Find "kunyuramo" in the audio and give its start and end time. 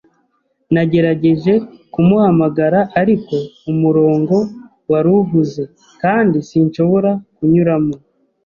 7.35-7.95